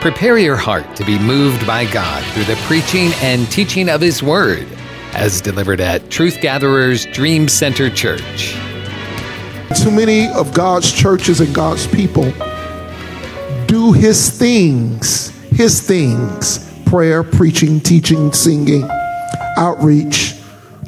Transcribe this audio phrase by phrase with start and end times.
[0.00, 4.22] Prepare your heart to be moved by God through the preaching and teaching of His
[4.22, 4.64] Word,
[5.12, 8.54] as delivered at Truth Gatherers Dream Center Church.
[9.82, 12.30] Too many of God's churches and God's people
[13.66, 18.88] do His things, His things prayer, preaching, teaching, singing,
[19.56, 20.36] outreach.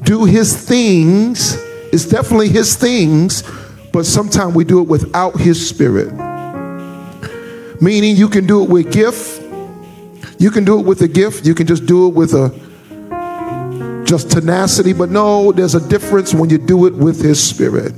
[0.05, 1.57] Do His things.
[1.93, 3.43] It's definitely His things,
[3.93, 6.30] but sometimes we do it without His Spirit.
[7.81, 9.41] Meaning you can do it with gift.
[10.39, 11.47] You can do it with a gift.
[11.47, 12.51] You can just do it with a
[14.05, 14.93] just tenacity.
[14.93, 17.93] But no, there's a difference when you do it with His Spirit.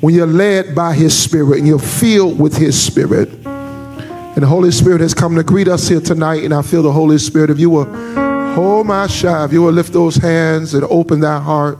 [0.00, 3.30] When you're led by His Spirit and you're filled with His Spirit.
[3.46, 6.42] And the Holy Spirit has come to greet us here tonight.
[6.44, 7.50] And I feel the Holy Spirit.
[7.50, 11.42] If you will, oh my shy, if you will lift those hands and open that
[11.42, 11.78] heart.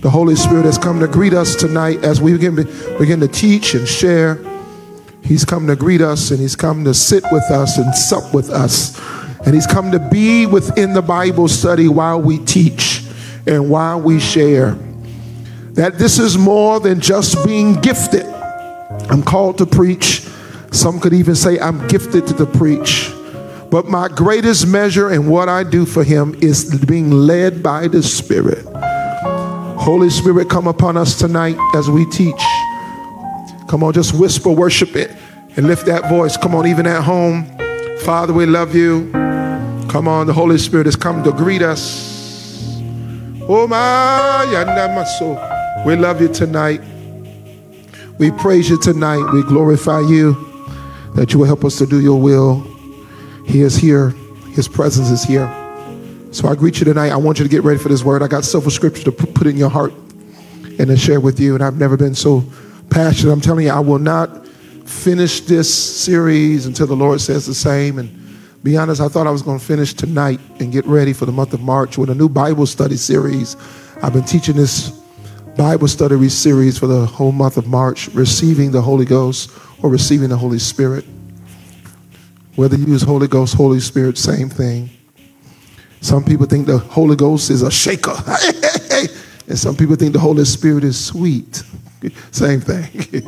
[0.00, 2.56] The Holy Spirit has come to greet us tonight as we begin,
[2.98, 4.51] begin to teach and share.
[5.22, 8.50] He's come to greet us and he's come to sit with us and sup with
[8.50, 9.00] us.
[9.44, 13.02] And he's come to be within the Bible study while we teach
[13.46, 14.76] and while we share.
[15.72, 18.26] That this is more than just being gifted.
[19.10, 20.26] I'm called to preach.
[20.70, 23.10] Some could even say I'm gifted to preach.
[23.70, 28.02] But my greatest measure in what I do for him is being led by the
[28.02, 28.66] Spirit.
[29.78, 32.42] Holy Spirit, come upon us tonight as we teach.
[33.72, 35.10] Come on, just whisper, worship it,
[35.56, 36.36] and lift that voice.
[36.36, 37.46] Come on, even at home.
[38.00, 39.10] Father, we love you.
[39.88, 42.76] Come on, the Holy Spirit has come to greet us.
[43.48, 44.44] Oh my,
[44.94, 45.40] my soul.
[45.86, 46.82] We love you tonight.
[48.18, 49.26] We praise you tonight.
[49.32, 50.34] We glorify you
[51.14, 52.60] that you will help us to do your will.
[53.46, 54.10] He is here.
[54.50, 55.50] His presence is here.
[56.30, 57.08] So I greet you tonight.
[57.08, 58.22] I want you to get ready for this word.
[58.22, 59.94] I got several scriptures to put in your heart
[60.78, 61.54] and to share with you.
[61.54, 62.44] And I've never been so
[62.92, 63.32] passionate.
[63.32, 64.46] I'm telling you, I will not
[64.86, 67.98] finish this series until the Lord says the same.
[67.98, 71.24] And be honest, I thought I was going to finish tonight and get ready for
[71.24, 73.56] the month of March with a new Bible study series.
[74.02, 74.90] I've been teaching this
[75.56, 79.50] Bible study series for the whole month of March, receiving the Holy Ghost
[79.82, 81.04] or receiving the Holy Spirit.
[82.56, 84.90] Whether you use Holy Ghost, Holy Spirit, same thing.
[86.02, 88.10] Some people think the Holy Ghost is a shaker.
[89.48, 91.62] and some people think the Holy Spirit is sweet.
[92.30, 92.88] Same thing.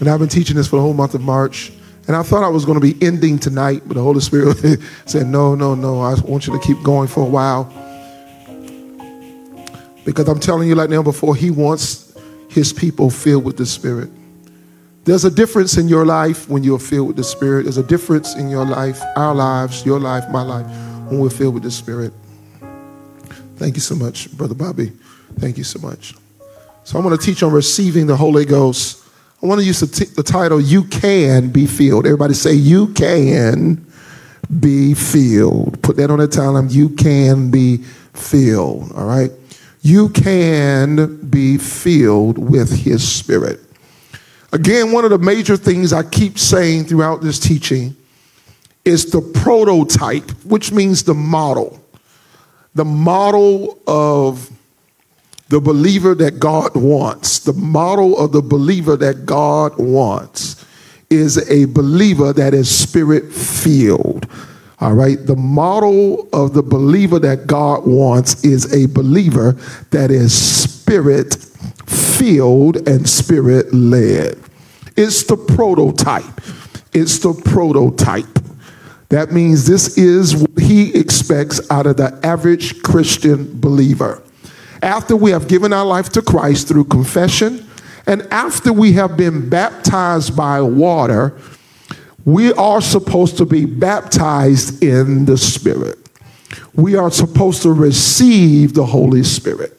[0.00, 1.72] and I've been teaching this for the whole month of March.
[2.06, 5.26] And I thought I was going to be ending tonight, but the Holy Spirit said,
[5.26, 6.00] No, no, no.
[6.00, 7.64] I want you to keep going for a while.
[10.04, 12.16] Because I'm telling you right now, before He wants
[12.48, 14.10] His people filled with the Spirit.
[15.04, 17.64] There's a difference in your life when you're filled with the Spirit.
[17.64, 20.66] There's a difference in your life, our lives, your life, my life,
[21.08, 22.12] when we're filled with the Spirit.
[23.56, 24.92] Thank you so much, Brother Bobby.
[25.38, 26.14] Thank you so much.
[26.86, 29.02] So I'm going to teach on receiving the Holy Ghost.
[29.42, 32.06] I want to use the, t- the title, You Can Be Filled.
[32.06, 33.84] Everybody say, You can
[34.60, 35.82] be filled.
[35.82, 36.64] Put that on the title.
[36.66, 38.92] You can be filled.
[38.92, 39.32] All right?
[39.82, 43.58] You can be filled with His Spirit.
[44.52, 47.96] Again, one of the major things I keep saying throughout this teaching
[48.84, 51.84] is the prototype, which means the model.
[52.76, 54.55] The model of
[55.48, 60.64] the believer that God wants, the model of the believer that God wants
[61.08, 64.28] is a believer that is spirit filled.
[64.80, 65.24] All right.
[65.24, 69.52] The model of the believer that God wants is a believer
[69.90, 71.34] that is spirit
[71.86, 74.38] filled and spirit led.
[74.96, 76.40] It's the prototype.
[76.92, 78.38] It's the prototype.
[79.10, 84.20] That means this is what he expects out of the average Christian believer
[84.82, 87.66] after we have given our life to Christ through confession,
[88.06, 91.36] and after we have been baptized by water,
[92.24, 95.98] we are supposed to be baptized in the Spirit.
[96.74, 99.75] We are supposed to receive the Holy Spirit.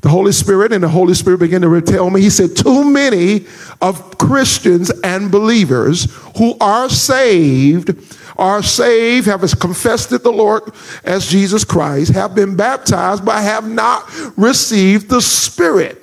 [0.00, 3.46] The Holy Spirit and the Holy Spirit began to tell me, he said, too many
[3.80, 6.04] of Christians and believers
[6.36, 7.96] who are saved
[8.38, 10.62] are saved, have confessed the Lord
[11.02, 16.00] as Jesus Christ, have been baptized, but have not received the Spirit.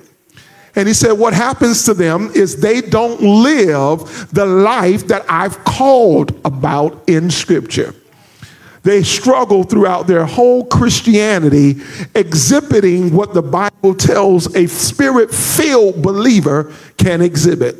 [0.74, 5.64] And he said, What happens to them is they don't live the life that I've
[5.64, 7.94] called about in Scripture.
[8.86, 11.82] They struggle throughout their whole Christianity,
[12.14, 17.74] exhibiting what the Bible tells a spirit filled believer can exhibit.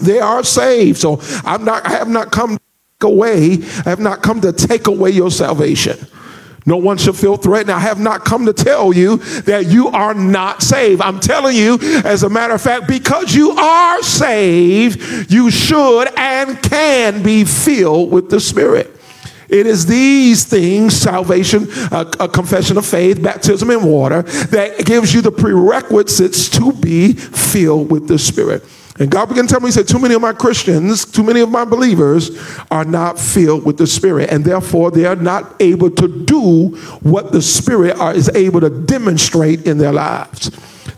[0.00, 0.98] They are saved.
[0.98, 2.58] So I'm not, I have not come
[3.00, 3.58] away.
[3.86, 5.96] I have not come to take away your salvation.
[6.66, 7.70] No one should feel threatened.
[7.70, 11.02] I have not come to tell you that you are not saved.
[11.02, 16.60] I'm telling you, as a matter of fact, because you are saved, you should and
[16.64, 18.98] can be filled with the Spirit.
[19.52, 25.20] It is these things salvation, a, confession of faith, baptism in water that gives you
[25.20, 28.64] the prerequisites to be filled with the Spirit.
[28.98, 31.40] And God began to tell me, He said, Too many of my Christians, too many
[31.40, 32.30] of my believers
[32.70, 36.68] are not filled with the Spirit, and therefore they are not able to do
[37.02, 40.50] what the Spirit are, is able to demonstrate in their lives.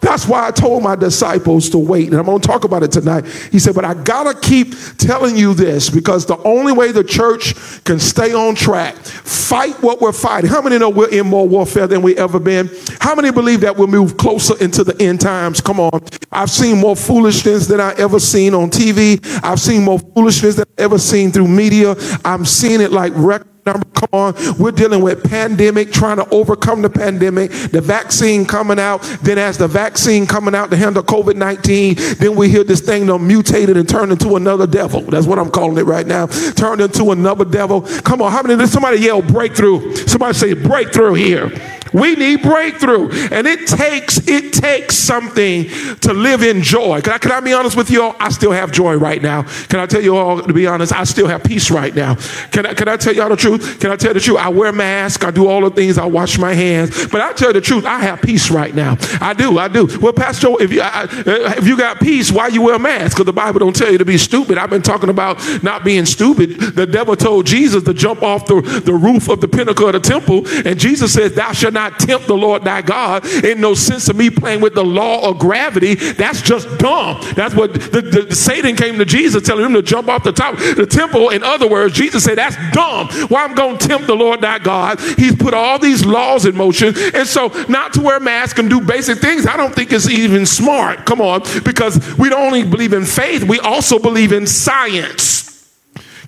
[0.05, 2.09] That's why I told my disciples to wait.
[2.09, 3.27] And I'm going to talk about it tonight.
[3.51, 7.03] He said, But I got to keep telling you this because the only way the
[7.03, 7.55] church
[7.85, 10.51] can stay on track, fight what we're fighting.
[10.51, 12.69] How many know we're in more warfare than we ever been?
[13.01, 15.63] How many believe that we'll move closer into the end times?
[15.63, 16.05] Come on.
[16.31, 19.25] I've seen more foolishness than I ever seen on TV.
[19.43, 21.97] I've seen more foolishness than I ever seen through media.
[22.27, 23.87] I'm seeing it like record number.
[23.95, 27.51] Come on, we're dealing with pandemic, trying to overcome the pandemic.
[27.51, 29.03] The vaccine coming out.
[29.23, 33.07] Then, as the vaccine coming out to handle COVID nineteen, then we hear this thing
[33.07, 35.01] done mutated and turned into another devil.
[35.03, 36.27] That's what I'm calling it right now.
[36.27, 37.83] Turned into another devil.
[38.03, 38.67] Come on, how many?
[38.67, 39.95] Somebody yell breakthrough?
[40.07, 41.74] Somebody say breakthrough here.
[41.95, 43.11] We need breakthrough.
[43.31, 45.69] And it takes, it takes something
[46.01, 47.01] to live in joy.
[47.01, 48.17] Can I, can I be honest with you all?
[48.19, 49.43] I still have joy right now.
[49.69, 52.17] Can I tell you all, to be honest, I still have peace right now.
[52.51, 53.79] Can I, can I tell y'all the truth?
[53.81, 54.39] Can I tell the truth?
[54.39, 55.25] I wear mask.
[55.25, 55.97] I do all the things.
[55.97, 57.07] I wash my hands.
[57.07, 58.97] But I tell you the truth, I have peace right now.
[59.21, 59.59] I do.
[59.59, 59.89] I do.
[60.01, 63.17] Well, Pastor, if you, I, uh, if you got peace, why you wear a mask?
[63.17, 64.59] Because the Bible don't tell you to be stupid.
[64.59, 66.59] I've been talking about not being stupid.
[66.59, 70.01] The devil told Jesus to jump off the, the roof of the pinnacle of the
[70.01, 70.47] temple.
[70.67, 73.27] And Jesus said, thou shalt not not tempt the Lord thy God.
[73.45, 75.95] In no sense of me playing with the law of gravity.
[75.95, 77.21] That's just dumb.
[77.35, 80.33] That's what the, the, the Satan came to Jesus telling him to jump off the
[80.33, 81.31] top of the temple.
[81.31, 83.09] In other words, Jesus said, That's dumb.
[83.29, 85.01] Why I'm going to tempt the Lord thy God?
[85.01, 86.95] He's put all these laws in motion.
[87.15, 90.47] And so, not to wear masks and do basic things, I don't think it's even
[90.47, 91.05] smart.
[91.07, 95.54] Come on, because we don't only believe in faith, we also believe in science.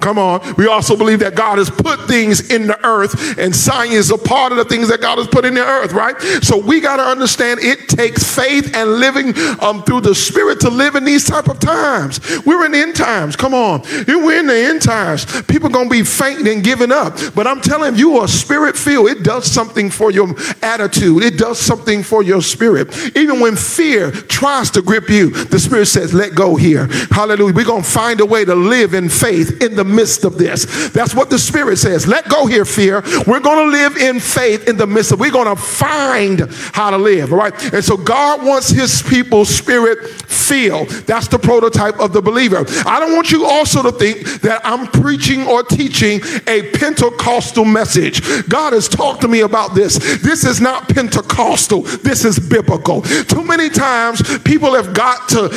[0.00, 0.54] Come on.
[0.56, 4.18] We also believe that God has put things in the earth and science is a
[4.18, 6.20] part of the things that God has put in the earth, right?
[6.42, 10.70] So we got to understand it takes faith and living um, through the spirit to
[10.70, 12.20] live in these type of times.
[12.44, 13.36] We're in the end times.
[13.36, 13.82] Come on.
[14.06, 15.24] We're in the end times.
[15.42, 17.16] People going to be fainting and giving up.
[17.34, 21.22] But I'm telling you, a spirit feel, it does something for your attitude.
[21.22, 23.16] It does something for your spirit.
[23.16, 26.86] Even when fear tries to grip you, the spirit says, let go here.
[27.10, 27.54] Hallelujah.
[27.54, 30.90] We're going to find a way to live in faith in the midst of this.
[30.90, 32.06] That's what the Spirit says.
[32.06, 33.02] Let go here, fear.
[33.26, 35.20] We're going to live in faith in the midst of.
[35.20, 36.40] We're going to find
[36.72, 37.32] how to live.
[37.32, 37.54] All right.
[37.72, 40.84] And so God wants His people's spirit feel.
[41.06, 42.64] That's the prototype of the believer.
[42.86, 48.48] I don't want you also to think that I'm preaching or teaching a Pentecostal message.
[48.48, 49.98] God has talked to me about this.
[50.22, 51.82] This is not Pentecostal.
[51.82, 53.02] This is biblical.
[53.02, 55.48] Too many times people have got to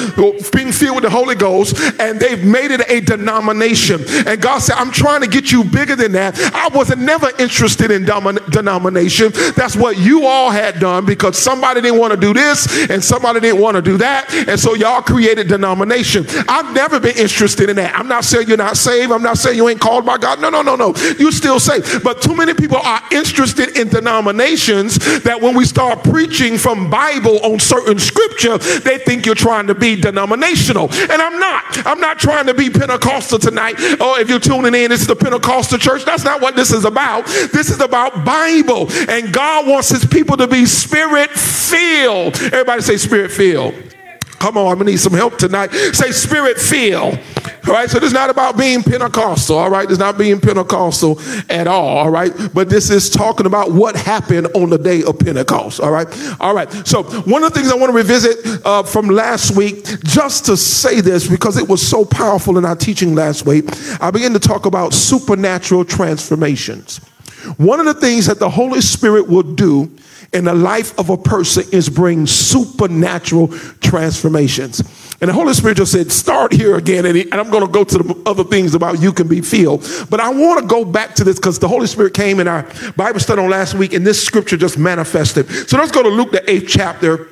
[0.53, 4.01] being filled with the Holy Ghost and they've made it a denomination.
[4.25, 6.39] And God said, I'm trying to get you bigger than that.
[6.53, 9.31] I wasn't never interested in denomination.
[9.55, 13.39] That's what you all had done because somebody didn't want to do this and somebody
[13.39, 14.33] didn't want to do that.
[14.47, 16.25] And so y'all created denomination.
[16.47, 17.97] I've never been interested in that.
[17.97, 19.11] I'm not saying you're not saved.
[19.11, 20.41] I'm not saying you ain't called by God.
[20.41, 20.93] No, no, no, no.
[21.17, 22.03] You still saved.
[22.03, 27.39] But too many people are interested in denominations that when we start preaching from Bible
[27.43, 30.91] on certain scripture, they think you're trying to be denominational.
[30.91, 31.85] And I'm not.
[31.85, 33.75] I'm not trying to be Pentecostal tonight
[34.15, 36.05] If you're tuning in, this is the Pentecostal church.
[36.05, 37.25] That's not what this is about.
[37.25, 38.91] This is about Bible.
[39.09, 42.35] And God wants his people to be spirit filled.
[42.37, 43.73] Everybody say spirit filled.
[44.39, 45.71] Come on, I'm gonna need some help tonight.
[45.71, 47.19] Say spirit filled.
[47.67, 49.57] All right, so this is not about being Pentecostal.
[49.57, 51.19] All right, it's not being Pentecostal
[51.49, 51.97] at all.
[51.97, 55.79] All right, but this is talking about what happened on the day of Pentecost.
[55.79, 56.07] All right,
[56.39, 56.71] all right.
[56.87, 60.57] So one of the things I want to revisit uh, from last week, just to
[60.57, 63.65] say this because it was so powerful in our teaching last week,
[64.01, 66.97] I began to talk about supernatural transformations.
[67.57, 69.91] One of the things that the Holy Spirit will do
[70.33, 73.47] in the life of a person is bring supernatural
[73.79, 74.81] transformations.
[75.21, 77.05] And the Holy Spirit just said, start here again.
[77.05, 79.41] And, he, and I'm going to go to the other things about you can be
[79.41, 79.81] filled.
[80.09, 82.65] But I want to go back to this because the Holy Spirit came in our
[82.95, 85.49] Bible study on last week and this scripture just manifested.
[85.49, 87.27] So let's go to Luke, the eighth chapter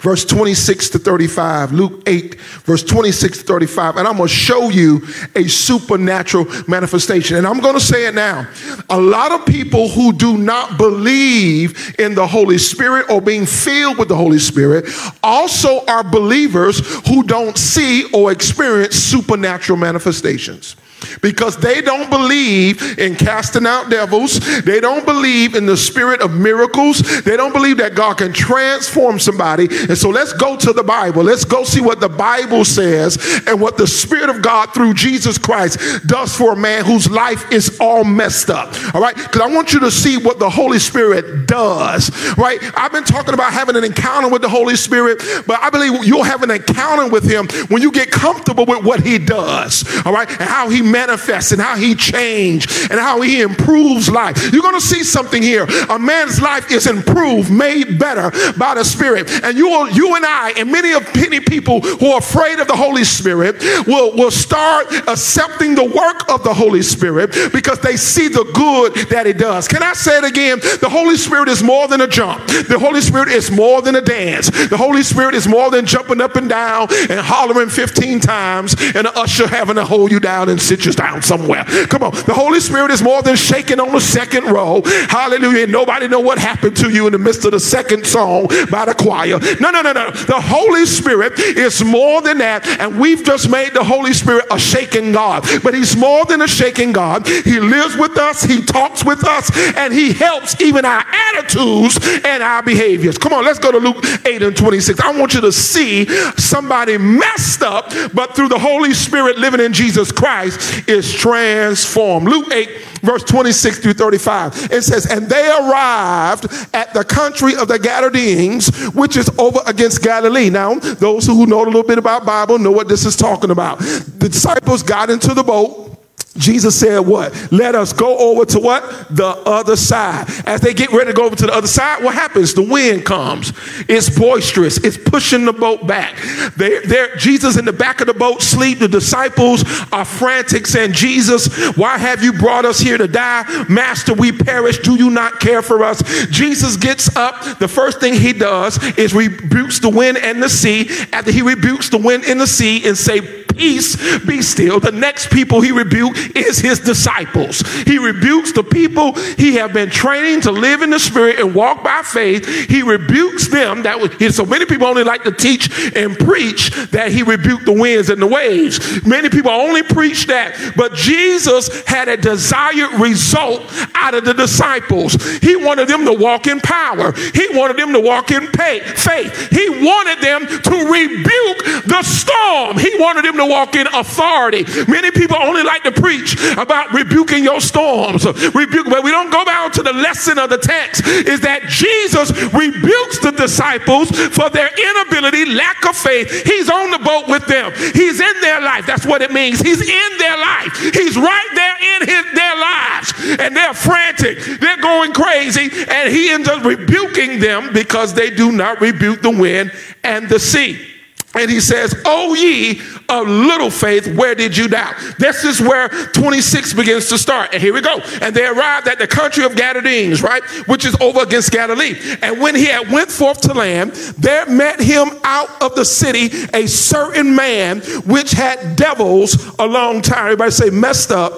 [0.00, 4.68] verse 26 to 35 luke 8 verse 26 to 35 and i'm going to show
[4.68, 5.02] you
[5.34, 7.36] a supernatural manifestation.
[7.36, 8.48] And i'm going to say it now.
[8.88, 13.98] A lot of people who do not believe in the holy spirit or being filled
[13.98, 14.86] with the holy spirit
[15.22, 20.76] also are believers who don't see or experience supernatural manifestations
[21.22, 24.40] because they don't believe in casting out devils.
[24.62, 27.22] They don't believe in the spirit of miracles.
[27.22, 29.68] They don't believe that God can transform somebody.
[29.70, 31.22] And so let's go to the Bible.
[31.22, 35.38] Let's go see what the Bible says and what the Spirit of God through Jesus
[35.38, 38.74] Christ does for a man whose life is all messed up.
[38.94, 39.16] All right?
[39.16, 42.10] Because I want you to see what the Holy Spirit does.
[42.36, 42.58] Right?
[42.76, 46.22] I've been talking about having an encounter with the Holy Spirit, but I believe you'll
[46.22, 49.84] have an encounter with Him when you get comfortable with what He does.
[50.06, 50.28] All right?
[50.28, 54.52] And how He manifests and how He changes and how He improves life.
[54.52, 55.66] You're going to see something here.
[55.88, 59.30] A man's life is improved, made better by the Spirit.
[59.44, 62.66] And you, will, you and I, and many of many people who are afraid of
[62.66, 67.96] the Holy Spirit, will, will start accepting the work of the Holy Spirit because they
[67.96, 69.68] see the good that it does.
[69.68, 70.58] Can I say it again?
[70.80, 72.46] The Holy Spirit is more than a jump.
[72.46, 74.50] The Holy Spirit is more than a dance.
[74.68, 79.06] The Holy Spirit is more than jumping up and down and hollering 15 times and
[79.06, 81.64] an usher having to hold you down and sit you down somewhere.
[81.64, 82.12] Come on.
[82.12, 84.82] The Holy Spirit is more than shaking on the second row.
[84.84, 85.64] Hallelujah.
[85.64, 88.84] And nobody know what happened to you in the midst of the second song by
[88.84, 89.38] the choir.
[89.60, 90.10] No, no, no, no.
[90.10, 92.66] The Holy Spirit is more than that.
[92.80, 95.44] And we've just made the Holy Spirit a shaking God.
[95.62, 97.26] But He's more than a shaking God.
[97.26, 101.04] He lives with us, He talks with us, and He helps even our
[101.36, 103.18] attitudes and our behaviors.
[103.18, 105.00] Come on, let's go to Luke 8 and 26.
[105.00, 106.06] I want you to see
[106.36, 112.28] somebody messed up, but through the Holy Spirit living in Jesus Christ is transformed.
[112.28, 112.68] Luke 8
[113.02, 114.72] verse 26 through 35.
[114.72, 120.02] It says, And they arrived at the country of the Gadarenes, which is over against
[120.02, 120.50] Galilee.
[120.50, 123.78] Now, those who know a little bit about Bible know what this is talking about.
[123.78, 125.89] The disciples got into the boat
[126.36, 127.50] Jesus said, What?
[127.50, 129.14] Let us go over to what?
[129.14, 130.26] The other side.
[130.46, 132.54] As they get ready to go over to the other side, what happens?
[132.54, 133.52] The wind comes.
[133.88, 134.78] It's boisterous.
[134.78, 136.16] It's pushing the boat back.
[136.56, 138.78] They, they're, Jesus in the back of the boat sleep.
[138.78, 143.66] The disciples are frantic, saying, Jesus, why have you brought us here to die?
[143.68, 144.78] Master, we perish.
[144.78, 146.00] Do you not care for us?
[146.28, 147.58] Jesus gets up.
[147.58, 150.88] The first thing he does is rebukes the wind and the sea.
[151.12, 154.80] After he rebukes the wind and the sea and say, peace, be still.
[154.80, 157.60] The next people he rebuked is his disciples.
[157.82, 161.82] He rebukes the people he have been training to live in the spirit and walk
[161.82, 162.46] by faith.
[162.68, 163.82] He rebukes them.
[163.82, 167.72] That was so many people only like to teach and preach that he rebuked the
[167.72, 169.04] winds and the waves.
[169.06, 173.62] Many people only preach that, but Jesus had a desired result
[173.94, 175.14] out of the disciples.
[175.38, 177.12] He wanted them to walk in power.
[177.12, 179.50] He wanted them to walk in faith.
[179.50, 182.78] He wanted them to rebuke the storm.
[182.78, 184.64] He wanted them to walk in authority.
[184.88, 188.24] Many people only like to preach about rebuking your storms.
[188.24, 192.30] Rebuke, but we don't go down to the lesson of the text is that Jesus
[192.52, 196.30] rebukes the disciples for their inability, lack of faith.
[196.44, 197.72] He's on the boat with them.
[197.94, 198.86] He's in their life.
[198.86, 199.60] That's what it means.
[199.60, 200.94] He's in their life.
[200.94, 203.12] He's right there in his, their lives.
[203.40, 204.38] And they're frantic.
[204.60, 205.70] They're going crazy.
[205.88, 210.38] And he ends up rebuking them because they do not rebuke the wind and the
[210.38, 210.89] sea.
[211.34, 214.96] And he says, Oh, ye of little faith, where did you doubt?
[215.18, 217.50] This is where 26 begins to start.
[217.52, 218.00] And here we go.
[218.20, 220.42] And they arrived at the country of Gadarenes, right?
[220.66, 221.94] Which is over against Galilee.
[222.22, 226.30] And when he had went forth to land, there met him out of the city
[226.52, 230.24] a certain man which had devils a long time.
[230.24, 231.32] Everybody say, messed up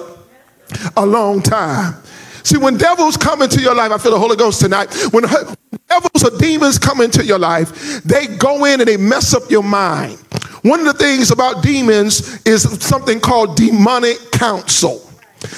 [0.97, 1.95] a long time.
[2.43, 4.93] See, when devils come into your life, I feel the Holy Ghost tonight.
[5.11, 5.23] When
[5.93, 9.63] devils or demons come into your life, they go in and they mess up your
[9.63, 10.17] mind.
[10.63, 15.01] One of the things about demons is something called demonic counsel.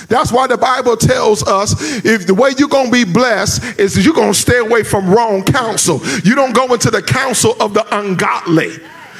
[0.09, 4.03] That's why the Bible tells us if the way you're going to be blessed is
[4.03, 5.99] you're going to stay away from wrong counsel.
[6.23, 8.77] You don't go into the counsel of the ungodly.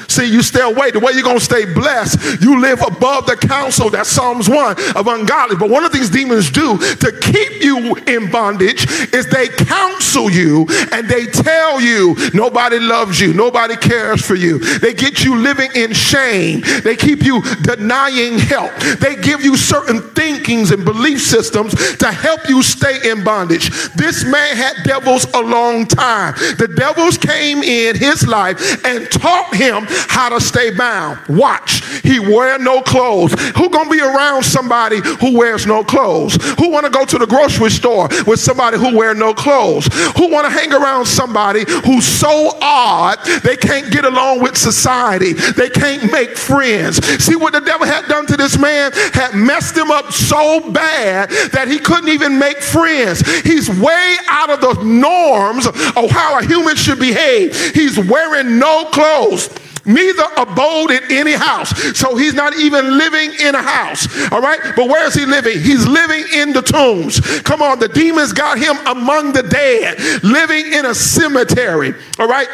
[0.08, 0.90] See, you stay away.
[0.90, 3.90] The way you're going to stay blessed, you live above the counsel.
[3.90, 5.56] That's Psalms 1 of ungodly.
[5.56, 10.66] But one of these demons do to keep you in bondage is they counsel you
[10.92, 14.58] and they tell you nobody loves you, nobody cares for you.
[14.78, 16.62] They get you living in shame.
[16.82, 18.74] They keep you denying help.
[19.00, 23.70] They give you certain thinkings and belief systems to help you stay in bondage.
[23.94, 26.34] This man had devils a long time.
[26.58, 31.18] The devils came in his life and taught him how to stay bound.
[31.28, 31.84] Watch.
[32.02, 33.32] He wear no clothes.
[33.56, 36.36] Who gonna be around somebody who wears no clothes?
[36.58, 39.88] Who wanna go to the grocery store with somebody who wear no clothes?
[40.16, 45.32] Who wanna hang around somebody who's so odd they can't get along with society?
[45.32, 47.04] They can't make friends.
[47.22, 48.92] See what the devil had done to this man?
[49.12, 53.20] Had messed him up so bad that he couldn't even make friends.
[53.42, 57.74] He's way out of the norms of how a human should behave.
[57.74, 59.48] He's wearing no clothes.
[59.86, 61.70] Neither abode in any house.
[61.98, 64.06] So he's not even living in a house.
[64.32, 64.60] All right.
[64.76, 65.60] But where is he living?
[65.60, 67.20] He's living in the tombs.
[67.42, 67.78] Come on.
[67.78, 71.94] The demons got him among the dead, living in a cemetery.
[72.18, 72.48] All right.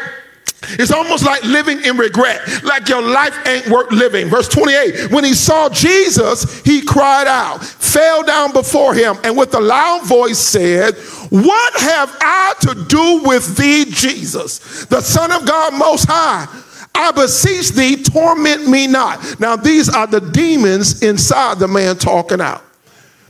[0.69, 4.27] It's almost like living in regret, like your life ain't worth living.
[4.27, 9.53] Verse 28 When he saw Jesus, he cried out, fell down before him, and with
[9.55, 10.95] a loud voice said,
[11.29, 16.47] What have I to do with thee, Jesus, the Son of God Most High?
[16.95, 19.39] I beseech thee, torment me not.
[19.39, 22.63] Now, these are the demons inside the man talking out.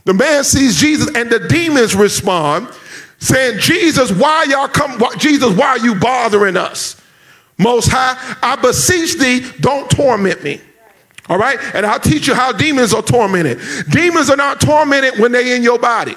[0.04, 2.68] The man sees Jesus, and the demons respond,
[3.18, 5.02] saying, Jesus, why y'all come?
[5.18, 7.00] Jesus, why are you bothering us?
[7.56, 10.60] Most High, I beseech thee, don't torment me.
[11.30, 11.58] All right?
[11.74, 13.60] And I'll teach you how demons are tormented.
[13.88, 16.16] Demons are not tormented when they're in your body.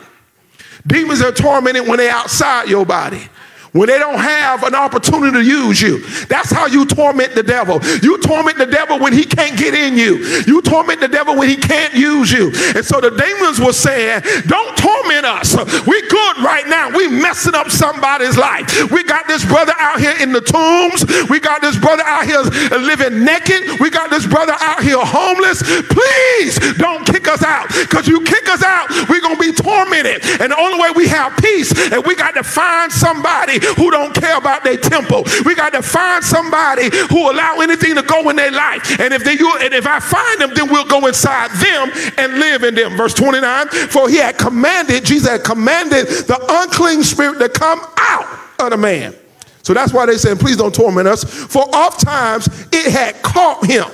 [0.86, 3.30] Demons are tormented when they're outside your body
[3.74, 6.00] when they don't have an opportunity to use you.
[6.28, 7.80] That's how you torment the devil.
[8.02, 10.18] You torment the devil when he can't get in you.
[10.48, 12.52] You torment the devil when he can't use you.
[12.76, 15.56] And so the demons were saying, Don't torment us.
[15.86, 16.90] We good right now.
[16.90, 18.92] We messing up somebody's life.
[18.92, 21.06] We got this brother out here in the tombs.
[21.30, 22.42] We got this brother out here
[22.80, 23.80] living naked.
[23.80, 25.64] We got this brother out here homeless.
[25.64, 27.68] Please don't kick us out.
[27.70, 30.24] Because you kick us out, we're gonna be tormented.
[30.42, 34.14] And the only way we have peace, and we got to find somebody who don't
[34.14, 35.24] care about their temple.
[35.46, 39.00] We got to find somebody who allow anything to go in their life.
[39.00, 42.40] And if they you and if I find them, then we'll go inside them and
[42.40, 42.98] live in them.
[42.98, 48.40] Verse 29, for he had commanded, Jesus had commanded the unclean spirit to come out
[48.60, 49.16] of the man.
[49.64, 51.24] So that's why they said, please don't torment us.
[51.24, 53.86] For oft times it had caught him.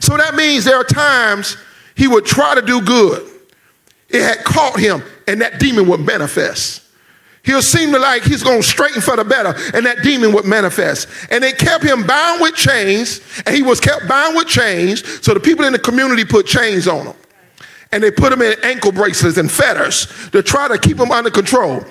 [0.00, 1.56] So that means there are times
[1.96, 3.26] he would try to do good.
[4.10, 6.83] It had caught him, and that demon would manifest.
[7.44, 11.08] He'll seem to like he's going straighten for the better, and that demon would manifest.
[11.30, 15.04] And they kept him bound with chains, and he was kept bound with chains.
[15.22, 17.16] So the people in the community put chains on him.
[17.92, 21.30] And they put him in ankle bracelets and fetters to try to keep him under
[21.30, 21.84] control.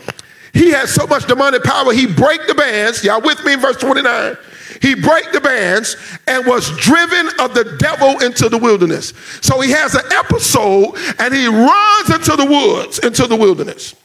[0.54, 3.04] He had so much demonic power, he break the bands.
[3.04, 4.36] Y'all with me in verse 29?
[4.82, 5.96] He break the bands
[6.28, 9.14] and was driven of the devil into the wilderness.
[9.42, 13.96] So he has an episode and he runs into the woods, into the wilderness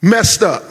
[0.00, 0.62] messed up.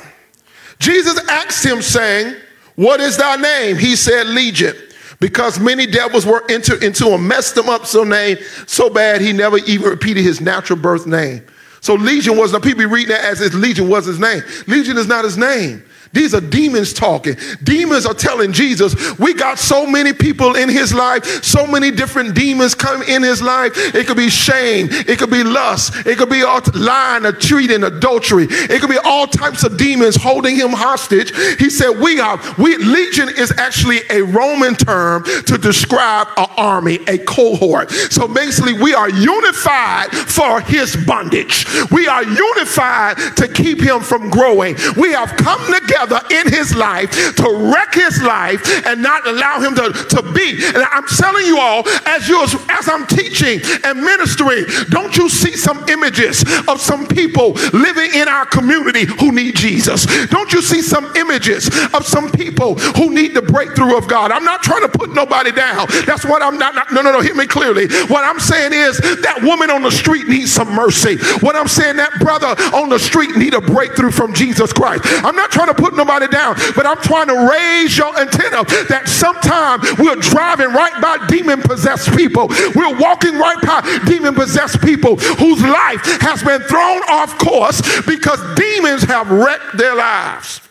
[0.79, 2.35] Jesus asked him, saying,
[2.75, 3.77] What is thy name?
[3.77, 4.75] He said, Legion.
[5.19, 8.37] Because many devils were entered into him, messed him up so name
[8.67, 11.43] so bad he never even repeated his natural birth name.
[11.81, 14.43] So Legion wasn't people reading that as his Legion was his name.
[14.67, 15.83] Legion is not his name.
[16.17, 17.35] These are demons talking.
[17.61, 22.33] Demons are telling Jesus, we got so many people in his life, so many different
[22.33, 23.73] demons come in his life.
[23.93, 28.47] It could be shame, it could be lust, it could be lying, or cheating, adultery.
[28.49, 31.29] It could be all types of demons holding him hostage.
[31.59, 36.95] He said, we are, we, legion is actually a Roman term to describe an army,
[37.07, 37.91] a cohort.
[37.91, 41.67] So basically, we are unified for his bondage.
[41.91, 44.75] We are unified to keep him from growing.
[44.97, 49.59] We have come together together in his life to wreck his life and not allow
[49.59, 50.57] him to, to be.
[50.67, 55.55] And I'm telling you all, as you as I'm teaching and ministering, don't you see
[55.55, 60.05] some images of some people living in our community who need Jesus?
[60.27, 64.31] Don't you see some images of some people who need the breakthrough of God?
[64.31, 65.87] I'm not trying to put nobody down.
[66.05, 67.87] That's what I'm not, not no, no, no, hear me clearly.
[68.07, 71.17] What I'm saying is that woman on the street needs some mercy.
[71.39, 75.03] What I'm saying, that brother on the street need a breakthrough from Jesus Christ.
[75.23, 78.63] I'm not trying to put put nobody down, but I'm trying to raise your antenna
[78.91, 82.47] that sometime we're driving right by demon possessed people.
[82.75, 88.39] We're walking right by demon possessed people whose life has been thrown off course because
[88.55, 90.61] demons have wrecked their lives.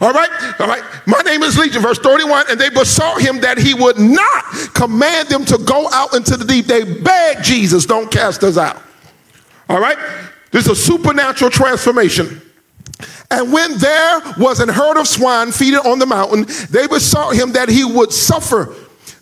[0.00, 0.82] All right, all right.
[1.06, 2.46] My name is Legion, verse 31.
[2.50, 4.44] And they besought him that he would not
[4.74, 6.66] command them to go out into the deep.
[6.66, 8.82] They begged Jesus, don't cast us out.
[9.68, 9.96] All right,
[10.50, 12.42] this is a supernatural transformation.
[13.32, 17.52] And when there was an herd of swine feeding on the mountain, they besought him
[17.52, 18.74] that he would suffer.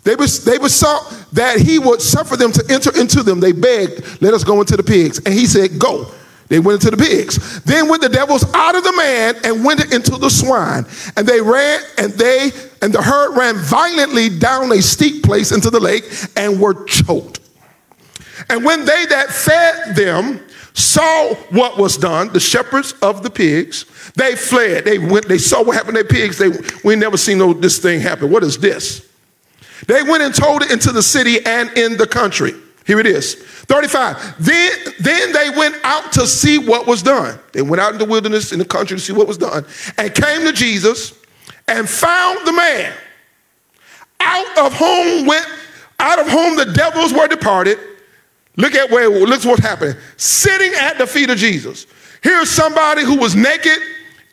[0.03, 3.39] They, bes- they besought that he would suffer them to enter into them.
[3.39, 5.19] They begged, let us go into the pigs.
[5.19, 6.11] And he said, go.
[6.49, 7.61] They went into the pigs.
[7.61, 10.85] Then went the devils out of the man and went into the swine.
[11.15, 15.69] And they ran, and they and the herd ran violently down a steep place into
[15.69, 16.03] the lake
[16.35, 17.39] and were choked.
[18.49, 20.41] And when they that fed them
[20.73, 24.85] saw what was done, the shepherds of the pigs, they fled.
[24.85, 26.37] They went, they saw what happened to their pigs.
[26.37, 26.49] They
[26.83, 28.29] we never seen no this thing happen.
[28.29, 29.07] What is this?
[29.87, 32.53] They went and told it into the city and in the country.
[32.85, 33.35] Here it is.
[33.35, 34.35] 35.
[34.39, 37.39] Then, then they went out to see what was done.
[37.53, 39.65] They went out in the wilderness in the country to see what was done
[39.97, 41.17] and came to Jesus
[41.67, 42.93] and found the man
[44.19, 45.47] out of whom went,
[45.99, 47.79] out of whom the devils were departed.
[48.57, 49.95] Look at where, look what's happening.
[50.17, 51.87] Sitting at the feet of Jesus.
[52.21, 53.79] Here's somebody who was naked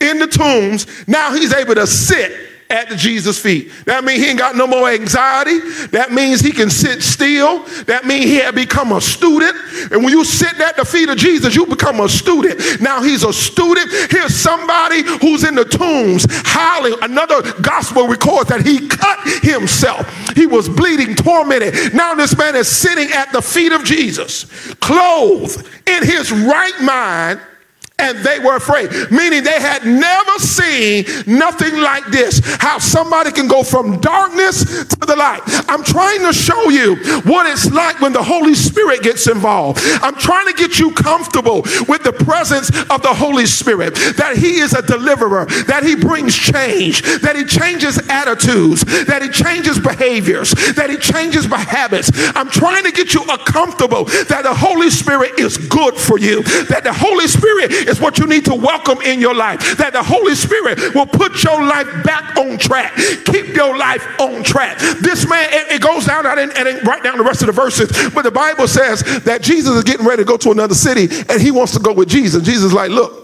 [0.00, 0.86] in the tombs.
[1.06, 3.72] Now he's able to sit at Jesus' feet.
[3.86, 5.58] That means he ain't got no more anxiety.
[5.88, 7.64] That means he can sit still.
[7.84, 9.56] That means he had become a student.
[9.90, 12.80] And when you sit at the feet of Jesus, you become a student.
[12.80, 13.90] Now he's a student.
[14.10, 16.94] Here's somebody who's in the tombs howling.
[17.02, 20.06] Another gospel records that he cut himself.
[20.36, 21.94] He was bleeding, tormented.
[21.94, 27.40] Now this man is sitting at the feet of Jesus, clothed in his right mind
[27.98, 32.40] and they were afraid, meaning they had never seen nothing like this.
[32.58, 35.42] How somebody can go from darkness to the light.
[35.68, 39.80] I'm trying to show you what it's like when the Holy Spirit gets involved.
[40.02, 44.58] I'm trying to get you comfortable with the presence of the Holy Spirit, that He
[44.58, 50.52] is a deliverer, that He brings change, that He changes attitudes, that He changes behaviors,
[50.74, 52.10] that He changes habits.
[52.34, 56.84] I'm trying to get you comfortable that the Holy Spirit is good for you, that
[56.84, 59.76] the Holy Spirit is what you need to welcome in your life.
[59.78, 62.94] That the Holy Spirit will put your life back on track.
[63.24, 64.78] Keep your life on track.
[65.00, 67.46] This man, it, it goes down, I didn't, I didn't write down the rest of
[67.46, 70.74] the verses, but the Bible says that Jesus is getting ready to go to another
[70.74, 72.42] city and he wants to go with Jesus.
[72.44, 73.17] Jesus is like, look,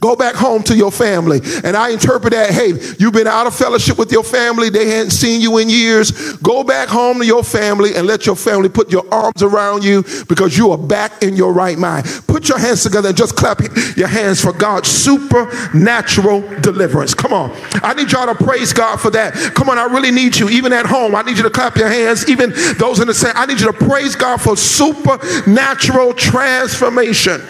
[0.00, 1.40] Go back home to your family.
[1.64, 4.70] And I interpret that, hey, you've been out of fellowship with your family.
[4.70, 6.36] They hadn't seen you in years.
[6.38, 10.02] Go back home to your family and let your family put your arms around you
[10.28, 12.06] because you are back in your right mind.
[12.26, 13.60] Put your hands together and just clap
[13.96, 17.14] your hands for God's supernatural deliverance.
[17.14, 17.56] Come on.
[17.82, 19.34] I need y'all to praise God for that.
[19.54, 20.48] Come on, I really need you.
[20.48, 22.28] Even at home, I need you to clap your hands.
[22.28, 27.40] Even those in the same, I need you to praise God for supernatural transformation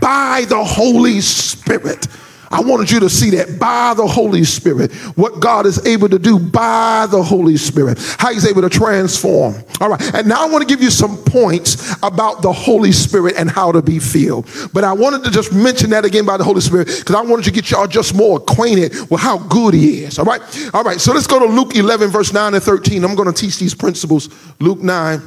[0.00, 2.06] by the Holy Spirit.
[2.50, 6.18] I wanted you to see that by the Holy Spirit, what God is able to
[6.18, 9.54] do by the Holy Spirit, how He's able to transform.
[9.80, 13.36] All right, and now I want to give you some points about the Holy Spirit
[13.36, 14.48] and how to be filled.
[14.72, 17.44] But I wanted to just mention that again by the Holy Spirit because I wanted
[17.44, 20.18] to get y'all just more acquainted with how good He is.
[20.18, 20.40] All right,
[20.72, 23.04] all right, so let's go to Luke 11, verse 9 and 13.
[23.04, 24.30] I'm going to teach these principles.
[24.58, 25.20] Luke 9,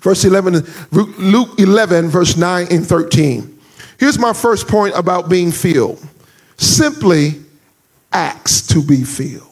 [0.00, 3.58] verse 11, Luke 11, verse 9 and 13.
[3.98, 6.04] Here's my first point about being filled
[6.56, 7.40] simply
[8.12, 9.48] ask to be filled.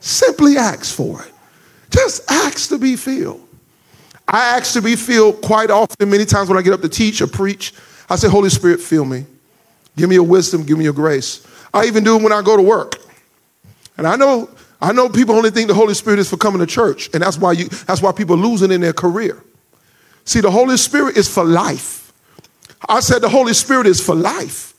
[0.00, 1.32] Simply ask for it.
[1.90, 3.46] Just ask to be filled.
[4.26, 7.20] I ask to be filled quite often, many times when I get up to teach
[7.20, 7.74] or preach.
[8.08, 9.26] I say, Holy Spirit, fill me.
[9.96, 11.46] Give me your wisdom, give me your grace.
[11.74, 12.96] I even do it when I go to work.
[13.96, 14.48] And I know,
[14.80, 17.38] I know people only think the Holy Spirit is for coming to church, and that's
[17.38, 19.42] why you that's why people are losing in their career.
[20.24, 22.12] See, the Holy Spirit is for life.
[22.88, 24.70] I said the Holy Spirit is for life.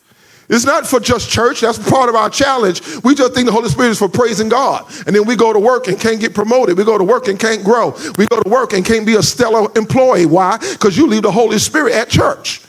[0.49, 1.61] It's not for just church.
[1.61, 2.81] That's part of our challenge.
[3.05, 4.85] We just think the Holy Spirit is for praising God.
[5.07, 6.77] And then we go to work and can't get promoted.
[6.77, 7.95] We go to work and can't grow.
[8.17, 10.25] We go to work and can't be a stellar employee.
[10.25, 10.57] Why?
[10.57, 12.61] Because you leave the Holy Spirit at church.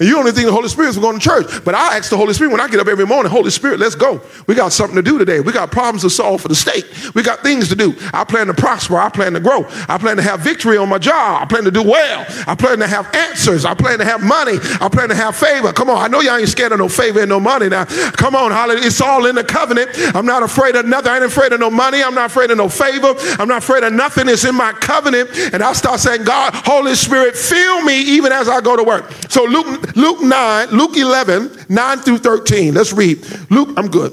[0.00, 1.62] And you only think the Holy Spirit is going to church.
[1.62, 3.94] But I ask the Holy Spirit when I get up every morning, Holy Spirit, let's
[3.94, 4.22] go.
[4.46, 5.40] We got something to do today.
[5.40, 6.86] We got problems to solve for the state.
[7.14, 7.94] We got things to do.
[8.14, 8.96] I plan to prosper.
[8.96, 9.66] I plan to grow.
[9.88, 11.42] I plan to have victory on my job.
[11.42, 12.24] I plan to do well.
[12.46, 13.66] I plan to have answers.
[13.66, 14.56] I plan to have money.
[14.80, 15.70] I plan to have favor.
[15.70, 15.98] Come on.
[15.98, 17.84] I know y'all ain't scared of no favor and no money now.
[17.84, 18.86] Come on, hallelujah.
[18.86, 19.90] It's all in the covenant.
[20.14, 21.12] I'm not afraid of nothing.
[21.12, 22.02] I ain't afraid of no money.
[22.02, 23.14] I'm not afraid of no favor.
[23.38, 24.28] I'm not afraid of nothing.
[24.28, 25.28] It's in my covenant.
[25.52, 29.12] And I start saying, God, Holy Spirit, fill me even as I go to work.
[29.28, 32.74] So Luke, Luke 9, Luke 11, 9 through 13.
[32.74, 33.24] Let's read.
[33.50, 34.12] Luke, I'm good.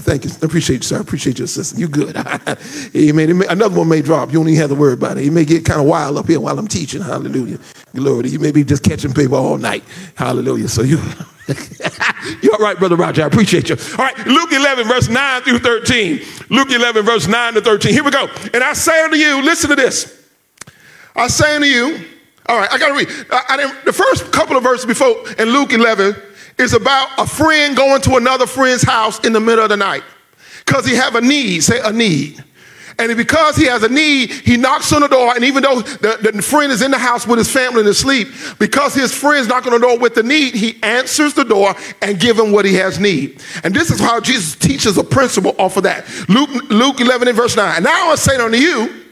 [0.00, 0.30] Thank you.
[0.42, 0.98] I appreciate you, sir.
[0.98, 1.78] I appreciate your sister.
[1.78, 2.16] You good.
[2.96, 3.42] Amen.
[3.48, 4.32] Another one may drop.
[4.32, 5.24] You don't even have to worry about it.
[5.24, 7.00] You may get kind of wild up here while I'm teaching.
[7.00, 7.58] Hallelujah.
[7.94, 8.28] Glory.
[8.30, 9.84] You may be just catching people all night.
[10.16, 10.68] Hallelujah.
[10.68, 10.96] So you,
[12.42, 13.22] you're all right, Brother Roger.
[13.22, 13.76] I appreciate you.
[13.98, 14.26] All right.
[14.26, 16.20] Luke 11, verse 9 through 13.
[16.50, 17.92] Luke 11, verse 9 to 13.
[17.92, 18.28] Here we go.
[18.52, 20.22] And I say unto you, listen to this.
[21.14, 22.04] I say unto you,
[22.46, 23.26] all right, I got to read.
[23.30, 26.14] I, I the first couple of verses before in Luke 11
[26.58, 30.04] is about a friend going to another friend's house in the middle of the night
[30.64, 31.62] because he have a need.
[31.62, 32.42] Say a need.
[32.98, 35.34] And because he has a need, he knocks on the door.
[35.34, 38.28] And even though the, the friend is in the house with his family and asleep,
[38.58, 42.20] because his friend's knocking on the door with the need, he answers the door and
[42.20, 43.42] give him what he has need.
[43.64, 46.06] And this is how Jesus teaches a principle off of that.
[46.28, 47.82] Luke, Luke 11 and verse 9.
[47.82, 49.04] Now I say unto you,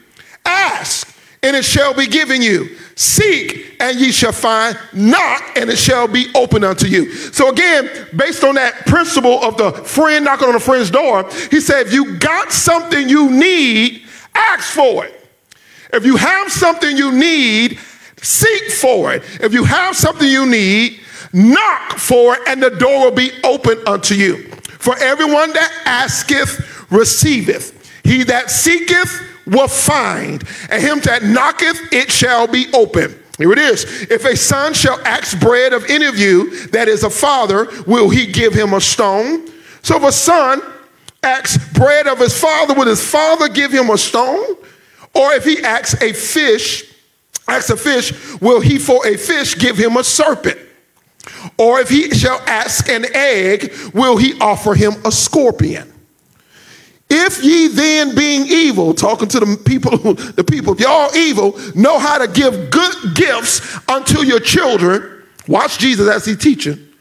[0.45, 1.12] ask
[1.43, 2.75] and it shall be given you.
[2.95, 4.77] Seek and ye shall find.
[4.93, 7.11] Knock and it shall be open unto you.
[7.11, 11.59] So again, based on that principle of the friend knocking on a friend's door, he
[11.59, 14.03] said, if you got something you need,
[14.33, 15.19] ask for it.
[15.91, 17.77] If you have something you need,
[18.21, 19.23] seek for it.
[19.41, 20.99] If you have something you need,
[21.33, 24.47] knock for it, and the door will be open unto you.
[24.79, 27.79] For everyone that asketh, receiveth.
[28.03, 33.19] He that seeketh, will find, and him that knocketh, it shall be open.
[33.37, 33.83] Here it is.
[34.09, 38.09] If a son shall ask bread of any of you that is a father, will
[38.09, 39.47] he give him a stone?
[39.81, 40.61] So if a son
[41.23, 44.55] asks bread of his father, will his father give him a stone?
[45.15, 46.93] Or if he asks a fish,
[47.47, 50.59] asks a fish, will he for a fish give him a serpent?
[51.57, 55.92] Or if he shall ask an egg, will he offer him a scorpion?
[57.15, 62.17] If ye then being evil, talking to the people, the people, y'all evil, know how
[62.17, 66.92] to give good gifts unto your children, watch Jesus as he teaching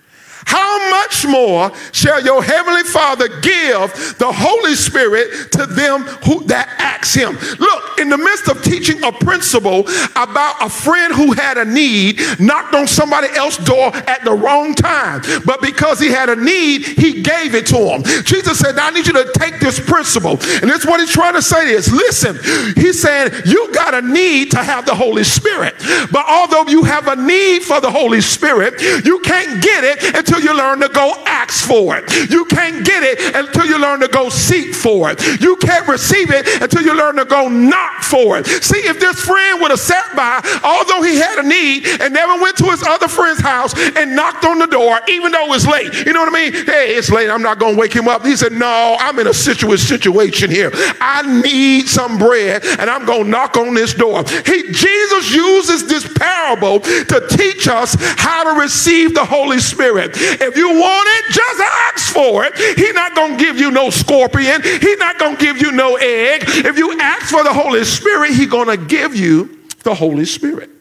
[0.47, 6.69] how much more shall your heavenly Father give the Holy Spirit to them who that
[6.79, 7.37] ask him?
[7.59, 12.21] Look, in the midst of teaching a principle about a friend who had a need,
[12.39, 16.85] knocked on somebody else's door at the wrong time, but because he had a need,
[16.85, 18.03] he gave it to him.
[18.25, 20.33] Jesus said, I need you to take this principle.
[20.61, 22.39] And that's what he's trying to say is listen,
[22.75, 25.75] he's saying you got a need to have the Holy Spirit.
[26.11, 30.32] But although you have a need for the Holy Spirit, you can't get it until
[30.33, 32.31] until you learn to go ask for it.
[32.31, 35.41] You can't get it until you learn to go seek for it.
[35.41, 38.47] You can't receive it until you learn to go knock for it.
[38.47, 42.41] See, if this friend would have sat by, although he had a need, and never
[42.41, 45.93] went to his other friend's house and knocked on the door, even though it's late.
[46.07, 46.65] You know what I mean?
[46.65, 47.29] Hey, it's late.
[47.29, 48.25] I'm not going to wake him up.
[48.25, 50.71] He said, No, I'm in a situation here.
[50.73, 54.25] I need some bread, and I'm going to knock on this door.
[54.47, 60.17] He, Jesus uses this parable to teach us how to receive the Holy Spirit.
[60.23, 62.79] If you want it, just ask for it.
[62.79, 64.63] He's not going to give you no scorpion.
[64.63, 66.45] He's not going to give you no egg.
[66.47, 70.72] If you ask for the Holy Spirit, he's going to give you the Holy Spirit.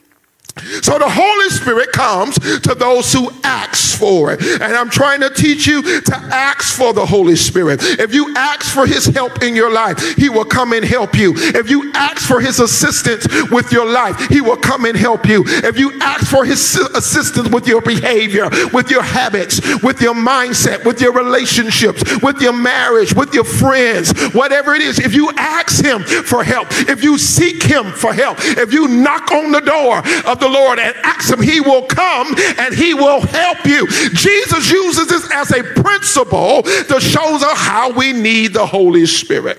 [0.82, 4.42] So the Holy Spirit comes to those who ask for it.
[4.42, 7.80] And I'm trying to teach you to ask for the Holy Spirit.
[7.82, 11.34] If you ask for his help in your life, he will come and help you.
[11.36, 15.44] If you ask for his assistance with your life, he will come and help you.
[15.46, 20.84] If you ask for his assistance with your behavior, with your habits, with your mindset,
[20.84, 25.84] with your relationships, with your marriage, with your friends, whatever it is, if you ask
[25.84, 30.00] him for help, if you seek him for help, if you knock on the door
[30.26, 33.88] of the Lord and ask Him, He will come and He will help you.
[33.88, 39.58] Jesus uses this as a principle to show us how we need the Holy Spirit.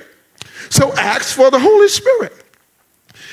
[0.69, 2.42] So ask for the Holy Spirit